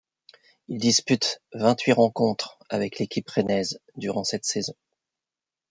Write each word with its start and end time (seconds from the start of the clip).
Il 0.67 0.79
dispute 0.79 1.41
vingt-huit 1.53 1.91
rencontres 1.93 2.57
avec 2.69 2.97
l'équipe 2.97 3.29
rennaise 3.29 3.77
durant 3.97 4.23
cette 4.23 4.45
saison. 4.45 4.73